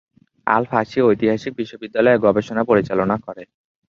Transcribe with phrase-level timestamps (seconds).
[0.47, 3.43] আল-ফাসি ঐতিহাসিক বিশ্ববিদ্যালয়ে গবেষণা পরিচালনা করে।